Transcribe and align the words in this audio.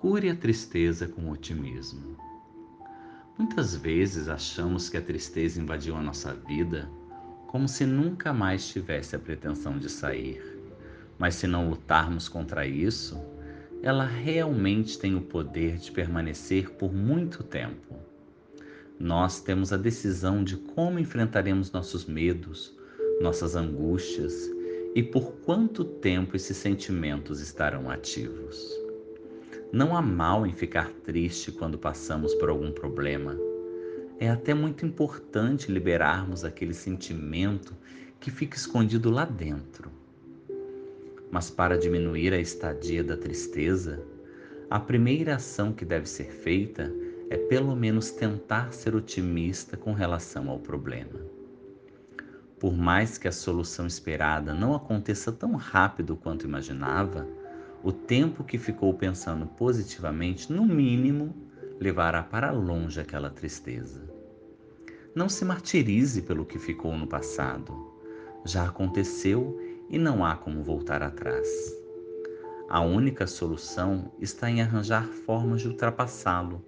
Cure 0.00 0.30
a 0.30 0.36
tristeza 0.36 1.08
com 1.08 1.28
otimismo. 1.28 2.16
Muitas 3.36 3.74
vezes 3.74 4.28
achamos 4.28 4.88
que 4.88 4.96
a 4.96 5.02
tristeza 5.02 5.60
invadiu 5.60 5.96
a 5.96 6.00
nossa 6.00 6.32
vida 6.32 6.88
como 7.48 7.66
se 7.66 7.84
nunca 7.84 8.32
mais 8.32 8.68
tivesse 8.68 9.16
a 9.16 9.18
pretensão 9.18 9.76
de 9.76 9.88
sair. 9.88 10.40
Mas 11.18 11.34
se 11.34 11.48
não 11.48 11.68
lutarmos 11.68 12.28
contra 12.28 12.64
isso, 12.64 13.20
ela 13.82 14.04
realmente 14.04 14.96
tem 15.00 15.16
o 15.16 15.20
poder 15.20 15.78
de 15.78 15.90
permanecer 15.90 16.70
por 16.74 16.94
muito 16.94 17.42
tempo. 17.42 17.96
Nós 19.00 19.40
temos 19.40 19.72
a 19.72 19.76
decisão 19.76 20.44
de 20.44 20.58
como 20.58 21.00
enfrentaremos 21.00 21.72
nossos 21.72 22.06
medos, 22.06 22.72
nossas 23.20 23.56
angústias 23.56 24.48
e 24.94 25.02
por 25.02 25.32
quanto 25.44 25.84
tempo 25.84 26.36
esses 26.36 26.56
sentimentos 26.56 27.40
estarão 27.40 27.90
ativos. 27.90 28.87
Não 29.70 29.94
há 29.94 30.00
mal 30.00 30.46
em 30.46 30.52
ficar 30.54 30.90
triste 31.04 31.52
quando 31.52 31.76
passamos 31.76 32.34
por 32.36 32.48
algum 32.48 32.72
problema. 32.72 33.36
É 34.18 34.30
até 34.30 34.54
muito 34.54 34.86
importante 34.86 35.70
liberarmos 35.70 36.42
aquele 36.42 36.72
sentimento 36.72 37.76
que 38.18 38.30
fica 38.30 38.56
escondido 38.56 39.10
lá 39.10 39.26
dentro. 39.26 39.90
Mas 41.30 41.50
para 41.50 41.76
diminuir 41.76 42.32
a 42.32 42.40
estadia 42.40 43.04
da 43.04 43.14
tristeza, 43.14 44.02
a 44.70 44.80
primeira 44.80 45.36
ação 45.36 45.70
que 45.70 45.84
deve 45.84 46.08
ser 46.08 46.32
feita 46.32 46.90
é 47.28 47.36
pelo 47.36 47.76
menos 47.76 48.10
tentar 48.10 48.72
ser 48.72 48.96
otimista 48.96 49.76
com 49.76 49.92
relação 49.92 50.48
ao 50.48 50.58
problema. 50.58 51.20
Por 52.58 52.74
mais 52.74 53.18
que 53.18 53.28
a 53.28 53.32
solução 53.32 53.86
esperada 53.86 54.54
não 54.54 54.74
aconteça 54.74 55.30
tão 55.30 55.54
rápido 55.56 56.16
quanto 56.16 56.46
imaginava, 56.46 57.28
o 57.82 57.92
tempo 57.92 58.42
que 58.42 58.58
ficou 58.58 58.92
pensando 58.94 59.46
positivamente, 59.46 60.52
no 60.52 60.64
mínimo, 60.64 61.34
levará 61.78 62.22
para 62.22 62.50
longe 62.50 63.00
aquela 63.00 63.30
tristeza. 63.30 64.02
Não 65.14 65.28
se 65.28 65.44
martirize 65.44 66.22
pelo 66.22 66.44
que 66.44 66.58
ficou 66.58 66.96
no 66.96 67.06
passado. 67.06 67.72
Já 68.44 68.68
aconteceu 68.68 69.58
e 69.88 69.98
não 69.98 70.24
há 70.24 70.36
como 70.36 70.62
voltar 70.62 71.02
atrás. 71.02 71.48
A 72.68 72.80
única 72.80 73.26
solução 73.26 74.12
está 74.20 74.50
em 74.50 74.60
arranjar 74.60 75.06
formas 75.06 75.62
de 75.62 75.68
ultrapassá-lo 75.68 76.64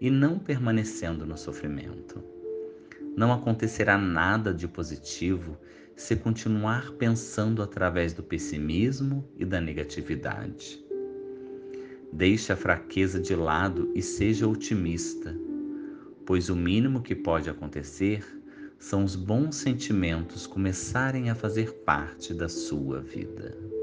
e 0.00 0.10
não 0.10 0.38
permanecendo 0.38 1.24
no 1.24 1.36
sofrimento. 1.36 2.22
Não 3.18 3.32
acontecerá 3.32 3.98
nada 3.98 4.54
de 4.54 4.68
positivo 4.68 5.58
se 5.96 6.14
continuar 6.14 6.92
pensando 6.92 7.64
através 7.64 8.12
do 8.12 8.22
pessimismo 8.22 9.28
e 9.36 9.44
da 9.44 9.60
negatividade. 9.60 10.78
Deixe 12.12 12.52
a 12.52 12.56
fraqueza 12.56 13.18
de 13.18 13.34
lado 13.34 13.90
e 13.92 14.00
seja 14.00 14.46
otimista, 14.46 15.36
pois 16.24 16.48
o 16.48 16.54
mínimo 16.54 17.02
que 17.02 17.16
pode 17.16 17.50
acontecer 17.50 18.24
são 18.78 19.02
os 19.02 19.16
bons 19.16 19.56
sentimentos 19.56 20.46
começarem 20.46 21.28
a 21.28 21.34
fazer 21.34 21.72
parte 21.84 22.32
da 22.32 22.48
sua 22.48 23.00
vida. 23.00 23.77